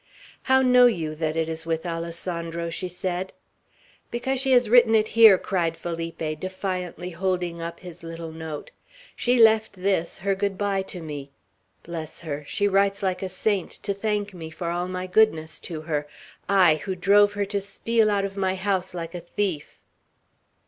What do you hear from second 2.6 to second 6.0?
she said. "Because she has written it here!" cried